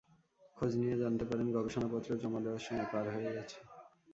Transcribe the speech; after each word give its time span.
খোঁজ 0.57 0.71
নিয়ে 0.81 0.95
জানতে 1.01 1.23
পারেন, 1.29 1.47
গবেষণাপত্র 1.55 2.09
জমা 2.21 2.39
দেওয়ার 2.43 2.63
সময় 2.67 2.87
পার 2.91 3.05
হয়ে 3.13 3.31
গেছে। 3.35 3.57